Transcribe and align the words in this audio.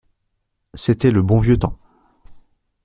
C'était 0.73 1.11
le 1.11 1.21
bon 1.21 1.37
vieux 1.39 1.59
temps! 1.59 1.77